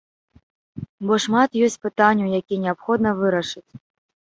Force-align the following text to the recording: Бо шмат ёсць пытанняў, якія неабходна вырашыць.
Бо 1.11 1.19
шмат 1.27 1.61
ёсць 1.67 1.77
пытанняў, 1.85 2.27
якія 2.41 2.59
неабходна 2.67 3.17
вырашыць. 3.25 3.69